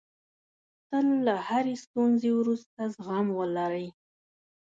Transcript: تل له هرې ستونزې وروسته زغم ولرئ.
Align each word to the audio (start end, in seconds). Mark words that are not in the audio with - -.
تل 0.89 1.07
له 1.25 1.35
هرې 1.47 1.75
ستونزې 1.85 2.29
وروسته 2.39 2.81
زغم 2.95 3.27
ولرئ. 3.39 3.87